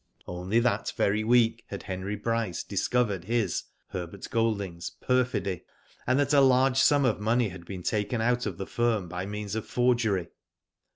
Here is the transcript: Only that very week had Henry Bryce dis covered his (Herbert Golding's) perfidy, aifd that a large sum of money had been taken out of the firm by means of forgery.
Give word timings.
Only 0.25 0.59
that 0.61 0.91
very 0.97 1.23
week 1.23 1.63
had 1.67 1.83
Henry 1.83 2.15
Bryce 2.15 2.63
dis 2.63 2.87
covered 2.87 3.25
his 3.25 3.65
(Herbert 3.89 4.27
Golding's) 4.31 4.89
perfidy, 4.89 5.61
aifd 6.07 6.17
that 6.17 6.33
a 6.33 6.41
large 6.41 6.79
sum 6.79 7.05
of 7.05 7.19
money 7.19 7.49
had 7.49 7.65
been 7.65 7.83
taken 7.83 8.19
out 8.19 8.47
of 8.47 8.57
the 8.57 8.65
firm 8.65 9.07
by 9.07 9.27
means 9.27 9.53
of 9.53 9.63
forgery. 9.67 10.29